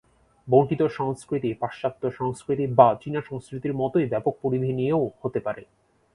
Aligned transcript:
বণ্টিত 0.47 0.81
সংস্কৃতি 0.99 1.49
পাশ্চাত্য 1.53 2.03
সংস্কৃতি 2.11 2.65
বা 2.79 2.87
চীনা 3.01 3.21
সংস্কৃতির 3.21 3.73
মতই 3.73 4.05
ব্যাপক 4.05 4.33
পরিধি 4.41 4.71
নিয়েও 4.73 5.03
হতে 5.21 5.39
পারে। 5.39 5.63